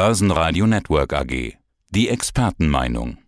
[0.00, 1.54] Börsenradio Network AG.
[1.90, 3.18] Die Expertenmeinung.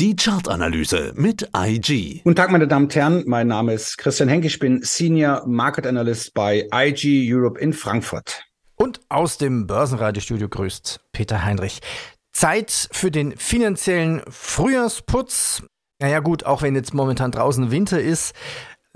[0.00, 2.22] Die Chartanalyse mit IG.
[2.24, 3.22] Guten Tag, meine Damen und Herren.
[3.28, 4.48] Mein Name ist Christian Henke.
[4.48, 8.42] Ich bin Senior Market Analyst bei IG Europe in Frankfurt.
[8.74, 11.78] Und aus dem Börsenradiostudio grüßt Peter Heinrich.
[12.32, 15.62] Zeit für den finanziellen Frühjahrsputz.
[16.00, 18.34] Naja gut, auch wenn jetzt momentan draußen Winter ist,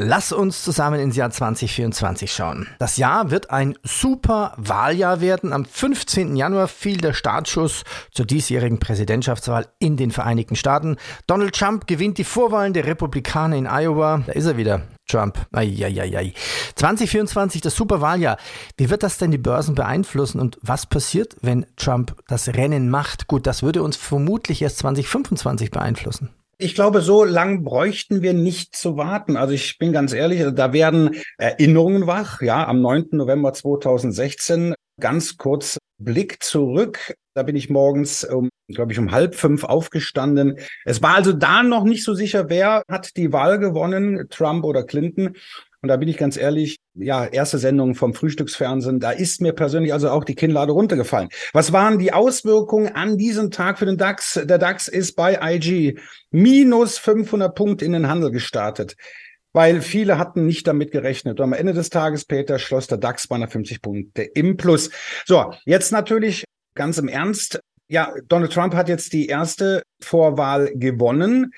[0.02, 2.66] Lass uns zusammen ins Jahr 2024 schauen.
[2.78, 5.52] Das Jahr wird ein super Wahljahr werden.
[5.52, 6.36] Am 15.
[6.36, 10.96] Januar fiel der Startschuss zur diesjährigen Präsidentschaftswahl in den Vereinigten Staaten.
[11.26, 14.22] Donald Trump gewinnt die Vorwahlen der Republikaner in Iowa.
[14.26, 14.80] Da ist er wieder.
[15.06, 15.38] Trump.
[15.52, 16.32] Eieiei.
[16.76, 18.38] 2024, das Superwahljahr.
[18.78, 23.26] Wie wird das denn die Börsen beeinflussen und was passiert, wenn Trump das Rennen macht?
[23.26, 26.30] Gut, das würde uns vermutlich erst 2025 beeinflussen.
[26.62, 29.38] Ich glaube, so lang bräuchten wir nicht zu warten.
[29.38, 32.42] Also ich bin ganz ehrlich, da werden Erinnerungen wach.
[32.42, 33.08] Ja, am 9.
[33.12, 37.14] November 2016 ganz kurz Blick zurück.
[37.32, 40.58] Da bin ich morgens um, glaube ich, um halb fünf aufgestanden.
[40.84, 44.84] Es war also da noch nicht so sicher, wer hat die Wahl gewonnen, Trump oder
[44.84, 45.36] Clinton.
[45.82, 49.94] Und da bin ich ganz ehrlich, ja, erste Sendung vom Frühstücksfernsehen, da ist mir persönlich
[49.94, 51.30] also auch die Kinnlade runtergefallen.
[51.54, 54.40] Was waren die Auswirkungen an diesem Tag für den DAX?
[54.44, 55.98] Der DAX ist bei IG
[56.30, 58.96] minus 500 Punkte in den Handel gestartet
[59.52, 61.40] weil viele hatten nicht damit gerechnet.
[61.40, 64.90] Und am Ende des Tages, Peter, schloss der DAX 250 Punkte im Plus.
[65.24, 66.44] So, jetzt natürlich
[66.74, 67.60] ganz im Ernst.
[67.88, 71.52] Ja, Donald Trump hat jetzt die erste Vorwahl gewonnen.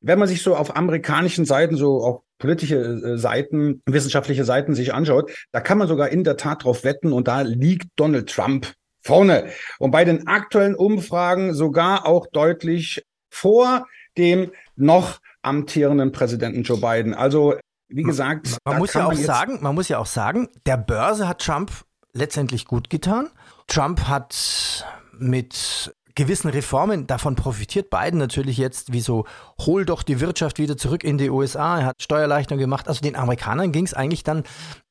[0.00, 4.94] Wenn man sich so auf amerikanischen Seiten, so auf politische äh, Seiten, wissenschaftliche Seiten sich
[4.94, 8.72] anschaut, da kann man sogar in der Tat drauf wetten und da liegt Donald Trump
[9.02, 9.48] vorne.
[9.78, 17.14] Und bei den aktuellen Umfragen sogar auch deutlich vor dem noch amtierenden Präsidenten Joe Biden.
[17.14, 17.56] Also
[17.88, 21.40] wie gesagt, man muss ja auch sagen, man muss ja auch sagen, der Börse hat
[21.40, 21.70] Trump
[22.12, 23.30] letztendlich gut getan.
[23.66, 24.84] Trump hat
[25.18, 29.24] mit gewissen Reformen, davon profitiert Biden natürlich jetzt, wieso
[29.64, 32.88] hol doch die Wirtschaft wieder zurück in die USA, er hat Steuerleistungen gemacht.
[32.88, 34.42] Also den Amerikanern ging es eigentlich dann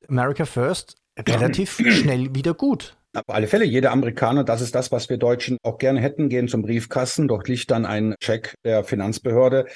[0.08, 0.96] America First
[1.28, 2.96] relativ schnell wieder gut.
[3.14, 6.48] Auf alle Fälle, jeder Amerikaner, das ist das, was wir Deutschen auch gerne hätten, gehen
[6.48, 7.28] zum Briefkasten.
[7.28, 9.66] Dort liegt dann ein Scheck der Finanzbehörde,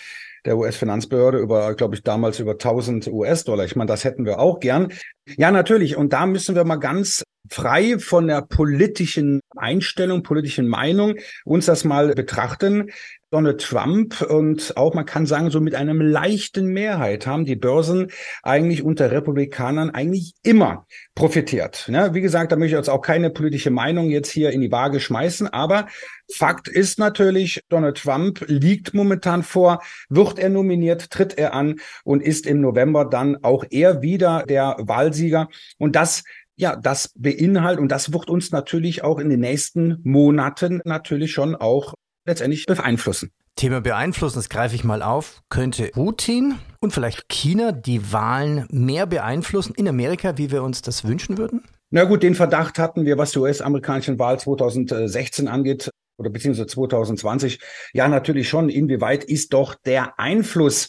[0.47, 3.67] der US-Finanzbehörde über, glaube ich, damals über 1000 US-Dollar.
[3.67, 4.93] Ich meine, das hätten wir auch gern.
[5.37, 5.97] Ja, natürlich.
[5.97, 11.85] Und da müssen wir mal ganz frei von der politischen Einstellung, politischen Meinung uns das
[11.85, 12.91] mal betrachten.
[13.31, 18.09] Donald Trump und auch man kann sagen, so mit einem leichten Mehrheit haben die Börsen
[18.43, 21.89] eigentlich unter Republikanern eigentlich immer profitiert.
[21.91, 24.71] Ja, wie gesagt, da möchte ich jetzt auch keine politische Meinung jetzt hier in die
[24.71, 25.87] Waage schmeißen, aber
[26.35, 32.23] Fakt ist natürlich, Donald Trump liegt momentan vor, wird er nominiert, tritt er an und
[32.23, 35.49] ist im November dann auch er wieder der Wahlsieger.
[35.79, 36.23] Und das
[36.63, 41.57] ja, das beinhaltet und das wird uns natürlich auch in den nächsten Monaten natürlich schon
[41.57, 43.33] auch letztendlich beeinflussen.
[43.57, 45.43] Thema beeinflussen, das greife ich mal auf.
[45.51, 51.05] Könnte Putin und vielleicht China die Wahlen mehr beeinflussen in Amerika, wie wir uns das
[51.05, 51.65] wünschen würden?
[51.91, 57.59] Na gut, den Verdacht hatten wir, was die US-amerikanischen Wahl 2016 angeht oder beziehungsweise 2020.
[57.93, 58.69] Ja, natürlich schon.
[58.69, 60.89] Inwieweit ist doch der Einfluss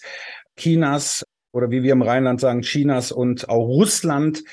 [0.56, 4.44] Chinas oder wie wir im Rheinland sagen, Chinas und auch Russland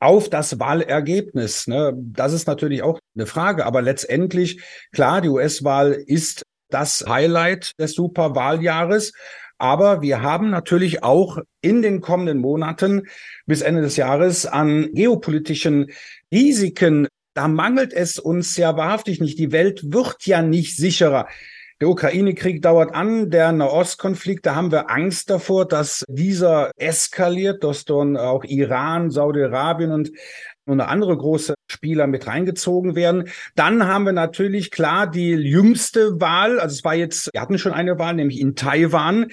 [0.00, 1.66] auf das Wahlergebnis.
[1.66, 1.92] Ne?
[1.96, 3.66] Das ist natürlich auch eine Frage.
[3.66, 9.12] Aber letztendlich, klar, die US-Wahl ist das Highlight des Superwahljahres.
[9.58, 13.08] Aber wir haben natürlich auch in den kommenden Monaten
[13.46, 15.90] bis Ende des Jahres an geopolitischen
[16.32, 17.08] Risiken.
[17.34, 19.38] Da mangelt es uns ja wahrhaftig nicht.
[19.38, 21.26] Die Welt wird ja nicht sicherer.
[21.80, 27.84] Der Ukraine-Krieg dauert an, der Nahostkonflikt, da haben wir Angst davor, dass dieser eskaliert, dass
[27.84, 30.10] dann auch Iran, Saudi-Arabien und
[30.68, 33.30] und andere große Spieler mit reingezogen werden.
[33.54, 36.60] Dann haben wir natürlich klar die jüngste Wahl.
[36.60, 39.30] Also es war jetzt, wir hatten schon eine Wahl, nämlich in Taiwan.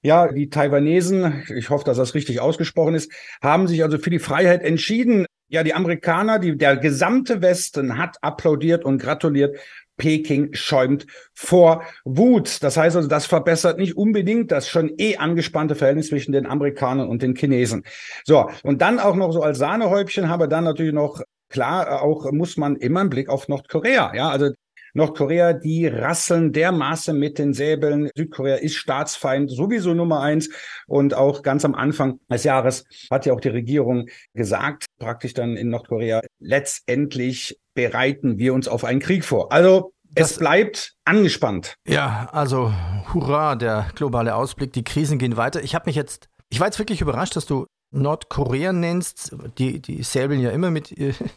[0.00, 4.18] Ja, die Taiwanesen, ich hoffe, dass das richtig ausgesprochen ist, haben sich also für die
[4.18, 5.26] Freiheit entschieden.
[5.48, 9.58] Ja, die Amerikaner, die, der gesamte Westen hat applaudiert und gratuliert
[9.98, 12.62] Peking schäumt vor Wut.
[12.62, 17.08] Das heißt also, das verbessert nicht unbedingt das schon eh angespannte Verhältnis zwischen den Amerikanern
[17.08, 17.84] und den Chinesen.
[18.24, 21.20] So, und dann auch noch so als Sahnehäubchen haben wir dann natürlich noch,
[21.50, 24.12] klar, auch muss man immer einen Blick auf Nordkorea.
[24.14, 24.50] Ja, also
[24.94, 28.10] Nordkorea, die rasseln dermaßen mit den Säbeln.
[28.16, 30.50] Südkorea ist Staatsfeind sowieso Nummer eins.
[30.86, 35.56] Und auch ganz am Anfang des Jahres hat ja auch die Regierung gesagt, praktisch dann
[35.56, 39.52] in Nordkorea, letztendlich bereiten wir uns auf einen Krieg vor.
[39.52, 41.76] Also es bleibt angespannt.
[41.86, 42.72] Ja, also
[43.12, 45.62] hurra, der globale Ausblick, die Krisen gehen weiter.
[45.62, 49.34] Ich habe mich jetzt, ich war jetzt wirklich überrascht, dass du Nordkorea nennst.
[49.58, 50.94] Die, die säbeln ja immer mit,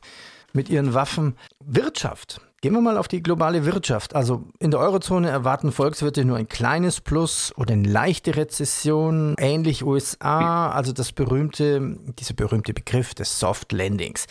[0.54, 1.36] mit ihren Waffen.
[1.64, 2.42] Wirtschaft.
[2.62, 4.16] Gehen wir mal auf die globale Wirtschaft.
[4.16, 9.84] Also in der Eurozone erwarten Volkswirte nur ein kleines Plus oder eine leichte Rezession, ähnlich
[9.84, 14.28] USA, also das berühmte, dieser berühmte Begriff des Soft Landings.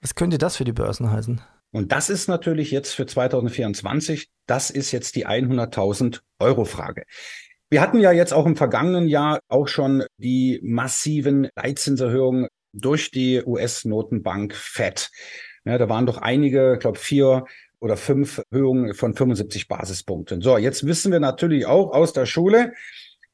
[0.00, 1.42] Was könnte das für die Börsen heißen?
[1.72, 7.04] Und das ist natürlich jetzt für 2024, das ist jetzt die 100.000 Euro Frage.
[7.68, 13.42] Wir hatten ja jetzt auch im vergangenen Jahr auch schon die massiven Leitzinserhöhungen durch die
[13.44, 15.10] US-Notenbank Fed.
[15.64, 17.44] Ja, da waren doch einige, ich glaube vier
[17.80, 20.40] oder fünf Erhöhungen von 75 Basispunkten.
[20.40, 22.72] So, jetzt wissen wir natürlich auch aus der Schule,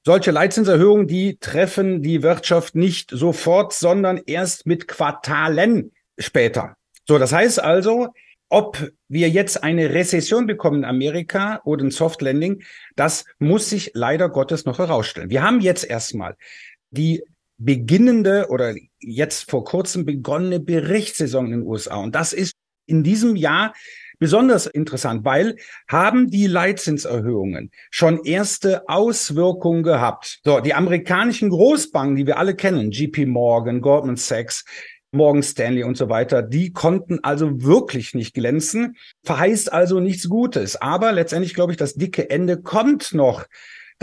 [0.04, 6.76] solche Leitzinserhöhungen, die treffen die Wirtschaft nicht sofort, sondern erst mit Quartalen später.
[7.12, 8.08] So, das heißt also,
[8.48, 12.62] ob wir jetzt eine Rezession bekommen in Amerika oder ein Soft Landing,
[12.96, 15.28] das muss sich leider Gottes noch herausstellen.
[15.28, 16.38] Wir haben jetzt erstmal
[16.88, 17.22] die
[17.58, 21.96] beginnende oder jetzt vor kurzem begonnene Berichtssaison in den USA.
[21.96, 22.54] Und das ist
[22.86, 23.74] in diesem Jahr
[24.18, 25.56] besonders interessant, weil
[25.88, 30.38] haben die Leitzinserhöhungen schon erste Auswirkungen gehabt.
[30.44, 34.64] So, die amerikanischen Großbanken, die wir alle kennen, JP Morgan, Goldman Sachs,
[35.12, 40.76] Morgan Stanley und so weiter, die konnten also wirklich nicht glänzen, verheißt also nichts Gutes.
[40.76, 43.44] Aber letztendlich glaube ich, das dicke Ende kommt noch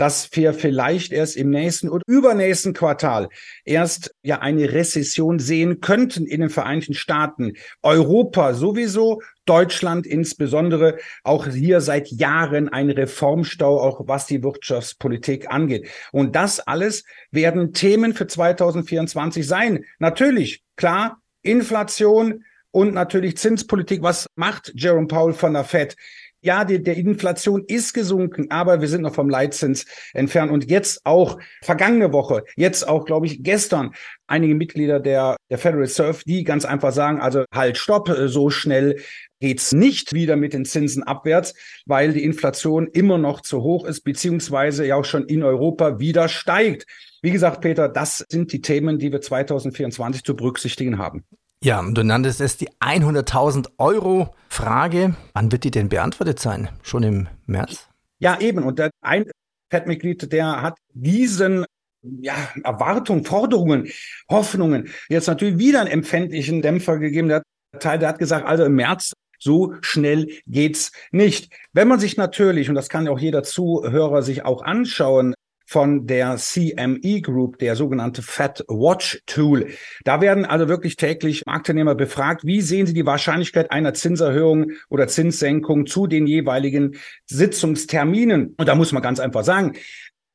[0.00, 3.28] dass wir vielleicht erst im nächsten oder übernächsten Quartal
[3.66, 7.52] erst ja eine Rezession sehen könnten in den Vereinigten Staaten,
[7.82, 15.86] Europa sowieso, Deutschland insbesondere, auch hier seit Jahren ein Reformstau, auch was die Wirtschaftspolitik angeht.
[16.12, 19.84] Und das alles werden Themen für 2024 sein.
[19.98, 22.42] Natürlich, klar, Inflation,
[22.72, 24.02] und natürlich Zinspolitik.
[24.02, 25.96] Was macht Jerome Powell von der Fed?
[26.42, 30.50] Ja, die, der Inflation ist gesunken, aber wir sind noch vom Leitzins entfernt.
[30.50, 33.92] Und jetzt auch vergangene Woche, jetzt auch, glaube ich, gestern,
[34.26, 38.50] einige Mitglieder der, der Federal Reserve, die ganz einfach sagen, also halt, stopp, äh, so
[38.50, 38.96] schnell
[39.40, 41.54] geht's nicht wieder mit den Zinsen abwärts,
[41.86, 46.28] weil die Inflation immer noch zu hoch ist, beziehungsweise ja auch schon in Europa wieder
[46.28, 46.86] steigt.
[47.22, 51.24] Wie gesagt, Peter, das sind die Themen, die wir 2024 zu berücksichtigen haben.
[51.62, 55.14] Ja, du nanntest es die 100.000 Euro Frage.
[55.34, 56.70] Wann wird die denn beantwortet sein?
[56.82, 57.86] Schon im März?
[58.18, 58.62] Ja, eben.
[58.64, 59.26] Und der ein
[59.70, 61.66] FED-Mitglied, der hat diesen
[62.02, 62.34] ja,
[62.64, 63.90] Erwartungen, Forderungen,
[64.30, 67.28] Hoffnungen jetzt natürlich wieder einen empfindlichen Dämpfer gegeben.
[67.28, 67.42] Der
[67.78, 71.52] Teil, der hat gesagt, also im März so schnell geht's nicht.
[71.74, 75.34] Wenn man sich natürlich, und das kann auch jeder Zuhörer sich auch anschauen,
[75.70, 79.68] von der CME Group, der sogenannte Fat Watch Tool.
[80.02, 85.06] Da werden also wirklich täglich Marktteilnehmer befragt, wie sehen sie die Wahrscheinlichkeit einer Zinserhöhung oder
[85.06, 86.96] Zinssenkung zu den jeweiligen
[87.26, 88.56] Sitzungsterminen.
[88.58, 89.74] Und da muss man ganz einfach sagen,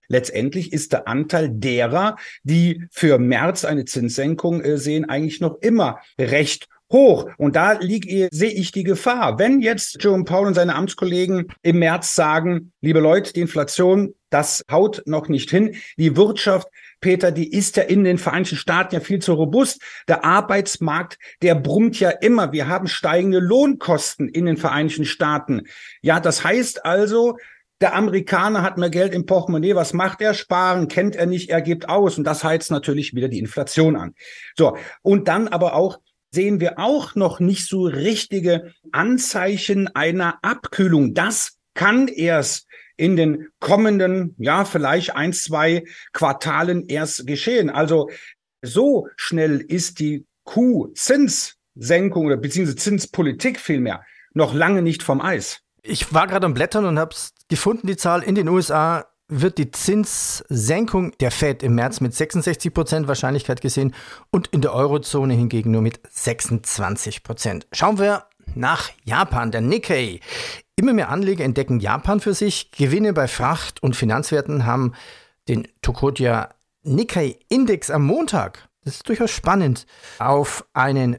[0.07, 5.99] Letztendlich ist der Anteil derer, die für März eine Zinssenkung äh, sehen, eigentlich noch immer
[6.19, 7.29] recht hoch.
[7.37, 9.39] Und da sehe ich die Gefahr.
[9.39, 14.65] Wenn jetzt Jerome Powell und seine Amtskollegen im März sagen, liebe Leute, die Inflation das
[14.69, 15.75] haut noch nicht hin.
[15.97, 16.67] Die Wirtschaft,
[16.99, 19.81] Peter, die ist ja in den Vereinigten Staaten ja viel zu robust.
[20.09, 22.51] Der Arbeitsmarkt, der brummt ja immer.
[22.51, 25.63] Wir haben steigende Lohnkosten in den Vereinigten Staaten.
[26.01, 27.37] Ja, das heißt also,
[27.79, 29.75] der Amerikaner hat mehr Geld im Portemonnaie.
[29.75, 30.33] Was macht er?
[30.33, 31.49] Sparen kennt er nicht.
[31.49, 32.17] Er gibt aus.
[32.17, 34.15] Und das heizt natürlich wieder die Inflation an.
[34.57, 34.77] So.
[35.01, 35.99] Und dann aber auch
[36.35, 41.13] sehen wir auch noch nicht so richtige Anzeichen einer Abkühlung.
[41.13, 42.67] Das kann erst
[42.97, 45.83] in den kommenden, ja, vielleicht ein, zwei
[46.13, 47.69] Quartalen erst geschehen.
[47.69, 48.09] Also
[48.61, 55.61] so schnell ist die Q-Zinssenkung oder beziehungsweise Zinspolitik vielmehr noch lange nicht vom Eis.
[55.81, 57.15] Ich war gerade am Blättern und habe
[57.49, 62.73] gefunden, die Zahl in den USA wird die Zinssenkung der Fed im März mit 66
[62.73, 63.93] Prozent Wahrscheinlichkeit gesehen
[64.31, 67.67] und in der Eurozone hingegen nur mit 26 Prozent.
[67.71, 69.51] Schauen wir nach Japan.
[69.51, 70.19] Der Nikkei
[70.77, 72.71] Immer mehr Anleger entdecken Japan für sich.
[72.71, 74.93] Gewinne bei Fracht- und Finanzwerten haben
[75.47, 76.49] den Tokotia
[76.83, 79.87] Nikkei Index am Montag, das ist durchaus spannend,
[80.19, 81.17] auf einen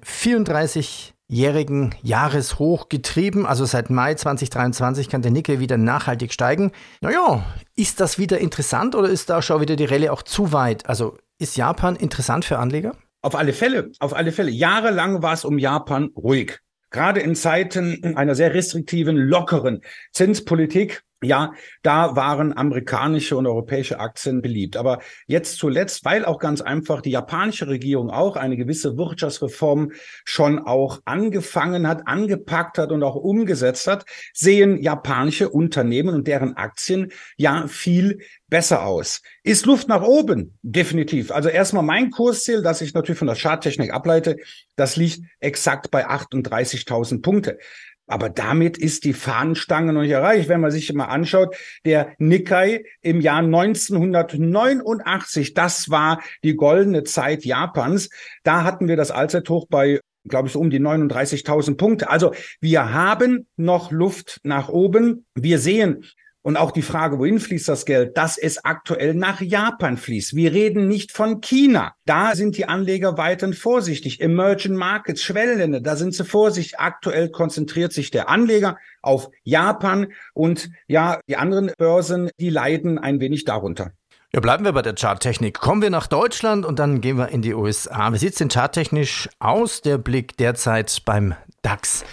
[1.30, 3.46] 34-jährigen Jahreshoch getrieben.
[3.46, 6.72] Also seit Mai 2023 kann der Nikkei wieder nachhaltig steigen.
[7.00, 10.88] Naja, ist das wieder interessant oder ist da schon wieder die Rallye auch zu weit?
[10.88, 12.96] Also ist Japan interessant für Anleger?
[13.22, 14.50] Auf alle Fälle, auf alle Fälle.
[14.50, 16.60] Jahrelang war es um Japan ruhig.
[16.90, 24.42] Gerade in Zeiten einer sehr restriktiven, lockeren Zinspolitik ja, da waren amerikanische und europäische Aktien
[24.42, 24.76] beliebt.
[24.76, 29.92] Aber jetzt zuletzt, weil auch ganz einfach die japanische Regierung auch eine gewisse Wirtschaftsreform
[30.24, 34.04] schon auch angefangen hat, angepackt hat und auch umgesetzt hat,
[34.34, 39.22] sehen japanische Unternehmen und deren Aktien ja viel besser aus.
[39.42, 40.58] Ist Luft nach oben?
[40.62, 41.30] Definitiv.
[41.30, 44.36] Also erstmal mein Kursziel, das ich natürlich von der Charttechnik ableite,
[44.76, 47.58] das liegt exakt bei 38.000 Punkte.
[48.06, 50.48] Aber damit ist die Fahnenstange noch nicht erreicht.
[50.48, 57.44] Wenn man sich mal anschaut, der Nikkei im Jahr 1989, das war die goldene Zeit
[57.44, 58.08] Japans.
[58.44, 62.10] Da hatten wir das Allzeithoch bei glaube ich, so um die 39.000 Punkte.
[62.10, 65.24] Also wir haben noch Luft nach oben.
[65.36, 66.04] Wir sehen,
[66.46, 70.36] und auch die Frage, wohin fließt das Geld, dass es aktuell nach Japan fließt.
[70.36, 71.96] Wir reden nicht von China.
[72.04, 74.20] Da sind die Anleger weiterhin vorsichtig.
[74.20, 76.78] Emerging Markets, Schwellenländer, da sind sie vorsichtig.
[76.78, 83.18] Aktuell konzentriert sich der Anleger auf Japan und ja, die anderen Börsen, die leiden ein
[83.18, 83.90] wenig darunter.
[84.32, 85.58] Ja, bleiben wir bei der Charttechnik.
[85.58, 88.12] Kommen wir nach Deutschland und dann gehen wir in die USA.
[88.12, 89.82] Wie sieht es denn charttechnisch aus?
[89.82, 92.04] Der Blick derzeit beim DAX.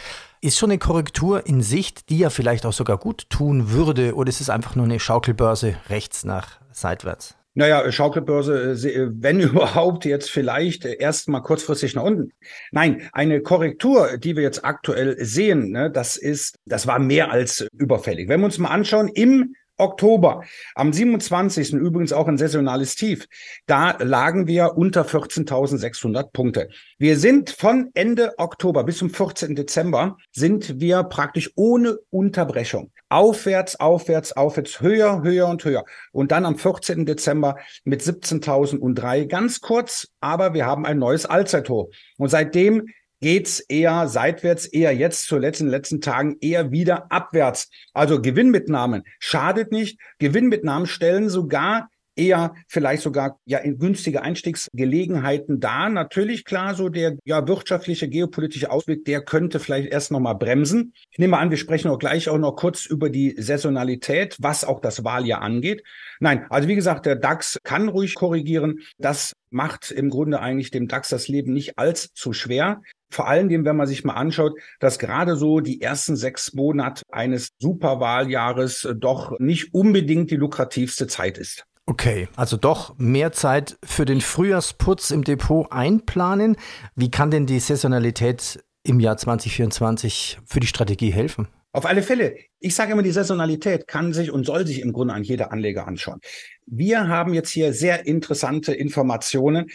[0.44, 4.28] Ist schon eine Korrektur in Sicht, die ja vielleicht auch sogar gut tun würde, oder
[4.28, 7.38] ist es einfach nur eine Schaukelbörse rechts nach seitwärts?
[7.54, 12.34] Naja, Schaukelbörse, äh, äh, wenn überhaupt, jetzt vielleicht äh, erst mal kurzfristig nach unten.
[12.74, 17.66] Nein, eine Korrektur, die wir jetzt aktuell sehen, ne, das ist, das war mehr als
[17.78, 18.28] überfällig.
[18.28, 20.44] Wenn wir uns mal anschauen, im Oktober.
[20.76, 21.74] Am 27.
[21.74, 23.28] übrigens auch ein saisonales Tief.
[23.66, 26.70] Da lagen wir unter 14.600 Punkte.
[26.98, 29.56] Wir sind von Ende Oktober bis zum 14.
[29.56, 32.92] Dezember sind wir praktisch ohne Unterbrechung.
[33.10, 35.86] Aufwärts, aufwärts, aufwärts, höher, höher und höher.
[36.12, 37.06] Und dann am 14.
[37.06, 41.90] Dezember mit 17.003 ganz kurz, aber wir haben ein neues Allzeithoch.
[42.18, 42.88] Und seitdem
[43.24, 47.70] geht's eher seitwärts, eher jetzt zu letzten letzten Tagen eher wieder abwärts.
[47.94, 49.98] Also Gewinnmitnahmen schadet nicht.
[50.20, 55.90] Gewinnmitnahmen stellen sogar eher vielleicht sogar ja in günstige Einstiegsgelegenheiten da.
[55.90, 60.94] Natürlich klar, so der ja wirtschaftliche, geopolitische Ausblick, der könnte vielleicht erst noch mal bremsen.
[61.12, 64.82] Ich nehme an, wir sprechen auch gleich auch noch kurz über die Saisonalität, was auch
[64.82, 65.84] das Wahljahr angeht.
[66.20, 68.80] Nein, also wie gesagt, der DAX kann ruhig korrigieren.
[68.98, 72.82] Das macht im Grunde eigentlich dem DAX das Leben nicht allzu schwer.
[73.14, 77.04] Vor allen Dingen, wenn man sich mal anschaut, dass gerade so die ersten sechs Monate
[77.12, 81.66] eines Superwahljahres doch nicht unbedingt die lukrativste Zeit ist.
[81.86, 86.56] Okay, also doch mehr Zeit für den Frühjahrsputz im Depot einplanen.
[86.96, 91.50] Wie kann denn die Saisonalität im Jahr 2024 für die Strategie helfen?
[91.76, 92.36] Auf alle Fälle.
[92.60, 95.88] Ich sage immer, die Saisonalität kann sich und soll sich im Grunde an jeder Anleger
[95.88, 96.20] anschauen.
[96.68, 99.70] Wir haben jetzt hier sehr interessante Informationen.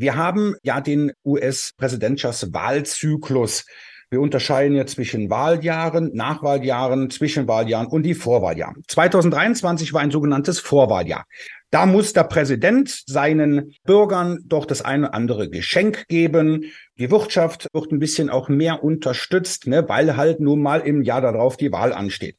[0.00, 3.66] Wir haben ja den US-Präsidentschaftswahlzyklus.
[4.08, 8.82] Wir unterscheiden jetzt zwischen Wahljahren, Nachwahljahren, Zwischenwahljahren und die Vorwahljahren.
[8.88, 11.26] 2023 war ein sogenanntes Vorwahljahr.
[11.70, 16.72] Da muss der Präsident seinen Bürgern doch das eine oder andere Geschenk geben.
[16.98, 21.20] Die Wirtschaft wird ein bisschen auch mehr unterstützt, ne, weil halt nun mal im Jahr
[21.20, 22.36] darauf die Wahl ansteht.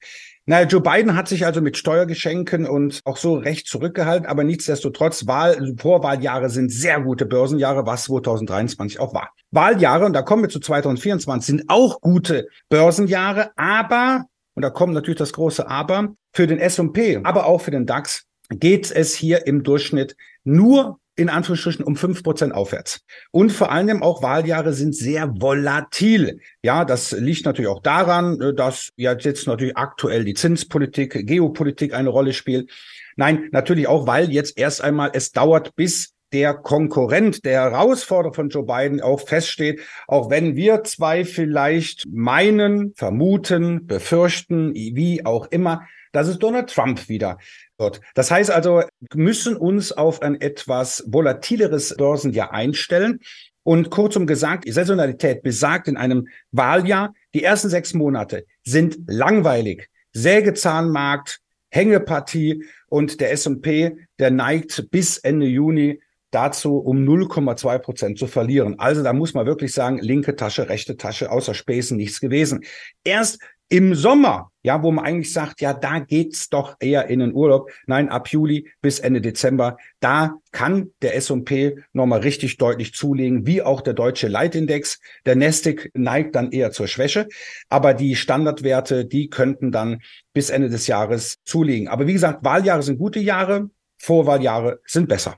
[0.47, 5.27] Naja, Joe Biden hat sich also mit Steuergeschenken und auch so recht zurückgehalten, aber nichtsdestotrotz,
[5.27, 9.29] Wahl, Vorwahljahre sind sehr gute Börsenjahre, was 2023 auch war.
[9.51, 14.93] Wahljahre, und da kommen wir zu 2024, sind auch gute Börsenjahre, aber, und da kommt
[14.93, 19.45] natürlich das große Aber, für den S&P, aber auch für den DAX geht es hier
[19.45, 23.01] im Durchschnitt nur in Anführungsstrichen um fünf Prozent aufwärts.
[23.31, 26.39] Und vor allem auch Wahljahre sind sehr volatil.
[26.63, 32.09] Ja, das liegt natürlich auch daran, äh, dass jetzt natürlich aktuell die Zinspolitik, Geopolitik eine
[32.09, 32.71] Rolle spielt.
[33.15, 38.49] Nein, natürlich auch, weil jetzt erst einmal es dauert, bis der Konkurrent, der Herausforderer von
[38.49, 45.87] Joe Biden auch feststeht, auch wenn wir zwei vielleicht meinen, vermuten, befürchten, wie auch immer,
[46.11, 47.37] dass es Donald Trump wieder
[47.77, 48.01] wird.
[48.15, 53.19] Das heißt also, müssen uns auf ein etwas volatileres Börsenjahr einstellen.
[53.63, 59.87] Und kurzum gesagt, die Saisonalität besagt in einem Wahljahr, die ersten sechs Monate sind langweilig.
[60.13, 61.39] Sägezahnmarkt,
[61.69, 66.01] Hängepartie und der S&P, der neigt bis Ende Juni
[66.31, 68.79] dazu, um 0,2 Prozent zu verlieren.
[68.79, 72.63] Also da muss man wirklich sagen, linke Tasche, rechte Tasche, außer Späßen nichts gewesen.
[73.03, 73.39] Erst
[73.71, 77.71] im Sommer, ja, wo man eigentlich sagt, ja, da geht's doch eher in den Urlaub.
[77.87, 83.61] Nein, ab Juli bis Ende Dezember, da kann der S&P nochmal richtig deutlich zulegen, wie
[83.61, 84.99] auch der deutsche Leitindex.
[85.25, 87.29] Der Nestic neigt dann eher zur Schwäche,
[87.69, 90.01] aber die Standardwerte, die könnten dann
[90.33, 91.87] bis Ende des Jahres zulegen.
[91.87, 95.37] Aber wie gesagt, Wahljahre sind gute Jahre, Vorwahljahre sind besser.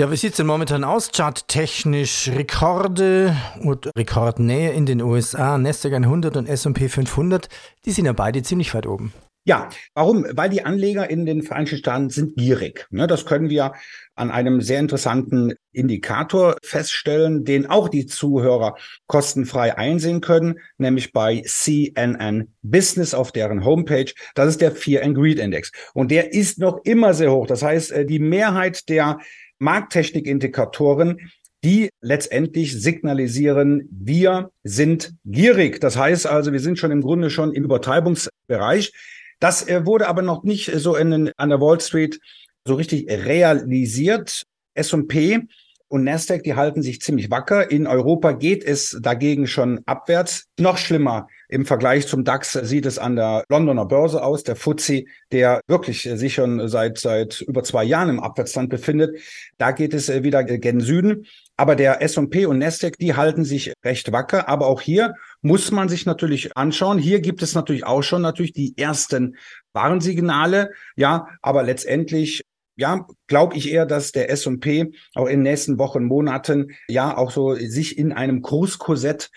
[0.00, 1.10] Ja, wie sieht es denn momentan aus?
[1.12, 7.50] Charttechnisch Rekorde und Rekordnähe in den USA, Nasdaq 100 und S&P 500,
[7.84, 9.12] die sind ja beide ziemlich weit oben.
[9.44, 10.24] Ja, warum?
[10.32, 12.86] Weil die Anleger in den Vereinigten Staaten sind gierig.
[12.90, 13.74] Ne, das können wir
[14.14, 18.76] an einem sehr interessanten Indikator feststellen, den auch die Zuhörer
[19.06, 24.12] kostenfrei einsehen können, nämlich bei CNN Business auf deren Homepage.
[24.34, 25.72] Das ist der Fear and Greed Index.
[25.92, 27.46] Und der ist noch immer sehr hoch.
[27.46, 29.18] Das heißt, äh, die Mehrheit der
[29.60, 31.30] Markttechnikindikatoren
[31.62, 35.80] die letztendlich signalisieren, wir sind gierig.
[35.80, 38.92] Das heißt also, wir sind schon im Grunde schon im Übertreibungsbereich.
[39.40, 42.18] Das äh, wurde aber noch nicht so in, an der Wall Street
[42.64, 44.44] so richtig realisiert.
[44.74, 45.40] S&P
[45.88, 47.70] und Nasdaq, die halten sich ziemlich wacker.
[47.70, 50.46] In Europa geht es dagegen schon abwärts.
[50.58, 54.44] Noch schlimmer im Vergleich zum DAX sieht es an der Londoner Börse aus.
[54.44, 59.18] Der FTSE, der wirklich sich schon seit, seit über zwei Jahren im Abwärtstand befindet,
[59.58, 61.26] da geht es wieder gen Süden.
[61.56, 64.48] Aber der S&P und Nasdaq, die halten sich recht wacker.
[64.48, 66.98] Aber auch hier muss man sich natürlich anschauen.
[66.98, 69.36] Hier gibt es natürlich auch schon natürlich die ersten
[69.72, 70.70] Warnsignale.
[70.94, 72.42] Ja, aber letztendlich
[72.76, 77.30] ja, glaube ich eher, dass der S&P auch in den nächsten Wochen, Monaten ja auch
[77.30, 79.30] so sich in einem Kurskorsett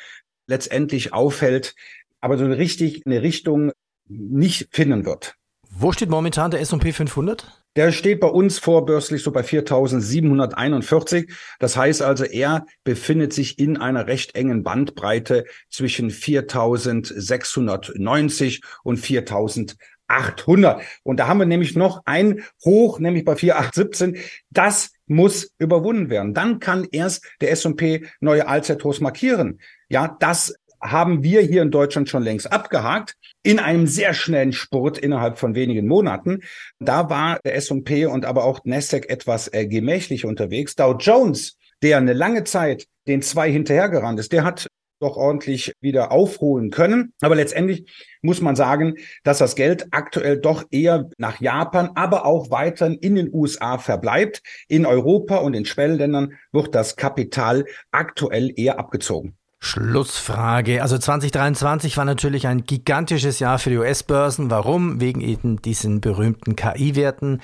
[0.48, 1.75] letztendlich aufhält,
[2.23, 3.73] aber so richtig eine Richtung
[4.07, 5.35] nicht finden wird.
[5.69, 7.65] Wo steht momentan der S&P 500?
[7.75, 11.27] Der steht bei uns vorbörslich so bei 4.741.
[11.59, 19.75] Das heißt also, er befindet sich in einer recht engen Bandbreite zwischen 4.690 und 4.000
[20.07, 20.81] 800.
[21.03, 24.17] Und da haben wir nämlich noch ein Hoch, nämlich bei 4817.
[24.49, 26.33] Das muss überwunden werden.
[26.33, 29.59] Dann kann erst der S&P neue Allzeithochs markieren.
[29.89, 34.97] Ja, das haben wir hier in Deutschland schon längst abgehakt in einem sehr schnellen Spurt
[34.97, 36.41] innerhalb von wenigen Monaten.
[36.79, 40.75] Da war der S&P und aber auch Nasdaq etwas äh, gemächlich unterwegs.
[40.75, 44.67] Dow Jones, der eine lange Zeit den zwei hinterhergerannt ist, der hat
[44.99, 47.13] doch ordentlich wieder aufholen können.
[47.19, 52.49] Aber letztendlich muss man sagen, dass das Geld aktuell doch eher nach Japan, aber auch
[52.49, 54.41] weiterhin in den USA verbleibt.
[54.69, 59.37] In Europa und in Schwellenländern wird das Kapital aktuell eher abgezogen.
[59.63, 60.82] Schlussfrage.
[60.82, 64.51] Also 2023 war natürlich ein gigantisches Jahr für die US-Börsen.
[64.51, 65.00] Warum?
[65.00, 67.41] Wegen eben diesen berühmten KI-Werten.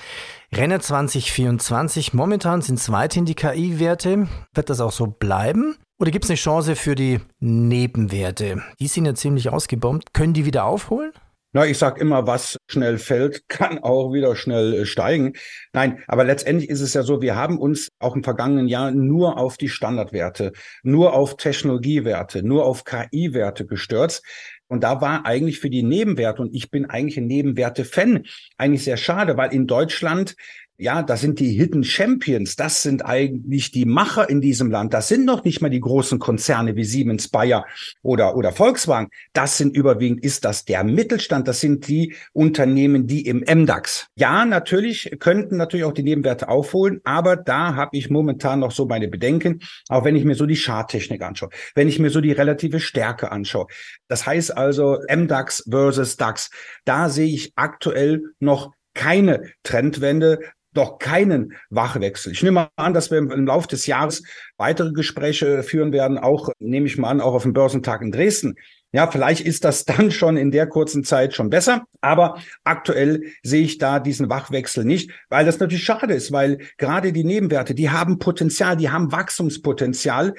[0.52, 4.28] Renner 2024, momentan sind es weiterhin die KI-Werte.
[4.52, 5.76] Wird das auch so bleiben?
[5.98, 8.62] Oder gibt es eine Chance für die Nebenwerte?
[8.78, 10.12] Die sind ja ziemlich ausgebombt.
[10.12, 11.12] Können die wieder aufholen?
[11.52, 15.32] Na, ich sag immer, was schnell fällt, kann auch wieder schnell äh, steigen.
[15.72, 19.36] Nein, aber letztendlich ist es ja so, wir haben uns auch im vergangenen Jahr nur
[19.36, 20.52] auf die Standardwerte,
[20.84, 24.24] nur auf Technologiewerte, nur auf KI-Werte gestürzt.
[24.68, 28.24] Und da war eigentlich für die Nebenwerte, und ich bin eigentlich ein Nebenwerte-Fan,
[28.56, 30.36] eigentlich sehr schade, weil in Deutschland
[30.80, 32.56] ja, das sind die Hidden Champions.
[32.56, 34.94] Das sind eigentlich die Macher in diesem Land.
[34.94, 37.66] Das sind noch nicht mal die großen Konzerne wie Siemens, Bayer
[38.02, 39.10] oder, oder Volkswagen.
[39.34, 41.46] Das sind überwiegend, ist das der Mittelstand.
[41.48, 44.08] Das sind die Unternehmen, die im MDAX.
[44.14, 48.86] Ja, natürlich könnten natürlich auch die Nebenwerte aufholen, aber da habe ich momentan noch so
[48.86, 49.60] meine Bedenken.
[49.88, 53.30] Auch wenn ich mir so die Charttechnik anschaue, wenn ich mir so die relative Stärke
[53.30, 53.66] anschaue.
[54.08, 56.50] Das heißt also MDAX versus DAX.
[56.86, 60.40] Da sehe ich aktuell noch keine Trendwende,
[60.72, 62.32] doch keinen Wachwechsel.
[62.32, 64.22] Ich nehme an, dass wir im Laufe des Jahres
[64.56, 68.56] weitere Gespräche führen werden, auch nehme ich mal an, auch auf dem Börsentag in Dresden.
[68.92, 73.62] Ja, vielleicht ist das dann schon in der kurzen Zeit schon besser, aber aktuell sehe
[73.62, 77.90] ich da diesen Wachwechsel nicht, weil das natürlich schade ist, weil gerade die Nebenwerte, die
[77.90, 80.34] haben Potenzial, die haben Wachstumspotenzial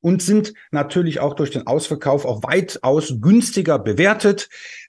[0.00, 4.48] und sind natürlich auch durch den Ausverkauf auch weitaus günstiger bewertet.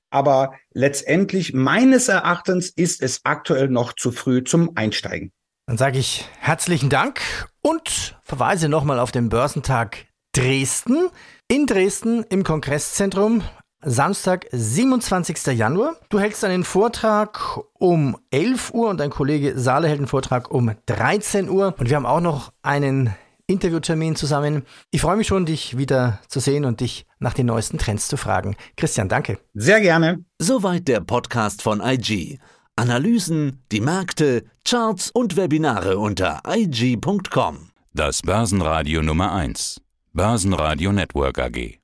[0.10, 5.32] Aber letztendlich meines Erachtens ist es aktuell noch zu früh zum Einsteigen.
[5.68, 7.22] Dann sage ich herzlichen Dank
[7.62, 11.10] und verweise nochmal auf den Börsentag Dresden.
[11.48, 13.44] In Dresden im Kongresszentrum
[13.82, 15.58] Samstag, 27.
[15.58, 15.96] Januar.
[16.10, 20.76] Du hältst einen Vortrag um 11 Uhr und dein Kollege Saale hält einen Vortrag um
[20.88, 21.74] 13 Uhr.
[21.78, 23.16] Und wir haben auch noch einen
[23.50, 24.64] Interviewtermin zusammen.
[24.92, 28.16] Ich freue mich schon, dich wieder zu sehen und dich nach den neuesten Trends zu
[28.16, 28.56] fragen.
[28.78, 29.40] Christian, danke.
[29.54, 30.24] Sehr gerne.
[30.38, 32.40] Soweit der Podcast von IG.
[32.76, 37.72] Analysen, die Märkte, Charts und Webinare unter IG.com.
[37.94, 39.82] Das Börsenradio Nummer 1.
[40.14, 41.79] Börsenradio Network AG.